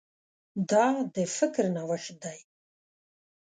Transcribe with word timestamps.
دا 0.71 0.85
د 1.15 1.17
فکر 1.37 1.65
نوښت 1.75 2.15
دی. 2.23 2.39